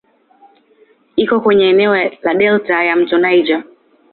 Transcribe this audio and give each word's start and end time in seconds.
Iko 1.15 1.39
kwenye 1.43 1.65
eneo 1.69 1.95
la 2.21 2.33
delta 2.33 2.83
ya 2.83 2.95
"mto 2.95 3.17
Niger". 3.17 3.63